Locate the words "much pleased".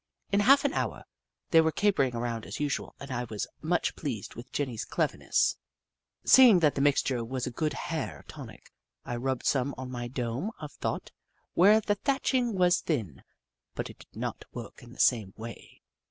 3.61-4.33